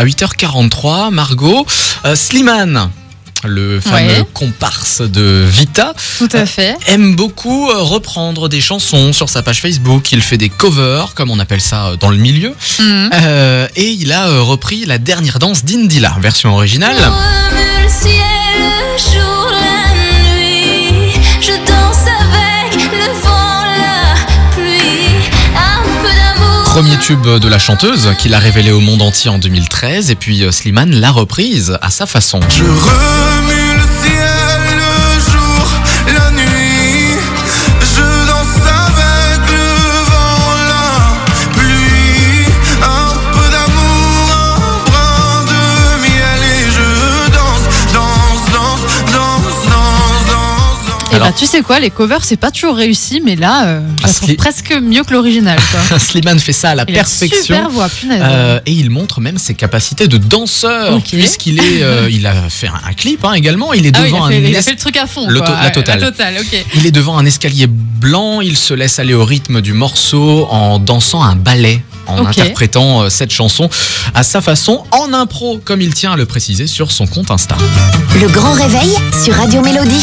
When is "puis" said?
30.14-30.42